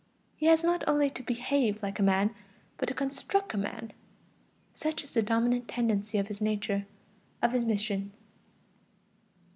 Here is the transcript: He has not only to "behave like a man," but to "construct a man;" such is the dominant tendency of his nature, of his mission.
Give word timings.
He 0.35 0.47
has 0.47 0.63
not 0.63 0.83
only 0.87 1.11
to 1.11 1.21
"behave 1.21 1.83
like 1.83 1.99
a 1.99 2.01
man," 2.01 2.33
but 2.79 2.87
to 2.87 2.95
"construct 2.95 3.53
a 3.53 3.57
man;" 3.59 3.93
such 4.73 5.03
is 5.03 5.11
the 5.11 5.21
dominant 5.21 5.67
tendency 5.67 6.17
of 6.17 6.27
his 6.27 6.41
nature, 6.41 6.87
of 7.39 7.51
his 7.51 7.65
mission. 7.65 8.11